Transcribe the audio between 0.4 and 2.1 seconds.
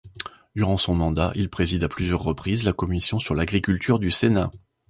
Durant son mandat, il préside à